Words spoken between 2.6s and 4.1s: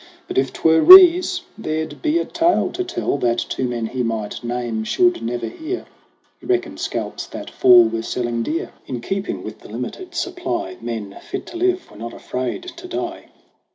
to tell That two men he